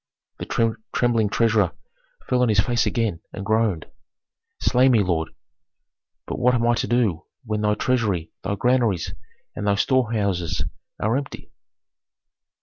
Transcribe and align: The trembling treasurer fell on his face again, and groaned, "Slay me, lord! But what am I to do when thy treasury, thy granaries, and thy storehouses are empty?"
The 0.39 0.47
trembling 0.93 1.29
treasurer 1.29 1.73
fell 2.27 2.41
on 2.41 2.49
his 2.49 2.59
face 2.59 2.87
again, 2.87 3.19
and 3.33 3.45
groaned, 3.45 3.85
"Slay 4.59 4.89
me, 4.89 5.03
lord! 5.03 5.29
But 6.25 6.39
what 6.39 6.55
am 6.55 6.65
I 6.67 6.73
to 6.73 6.87
do 6.87 7.25
when 7.45 7.61
thy 7.61 7.75
treasury, 7.75 8.31
thy 8.43 8.55
granaries, 8.55 9.13
and 9.55 9.67
thy 9.67 9.75
storehouses 9.75 10.63
are 10.99 11.15
empty?" 11.17 11.51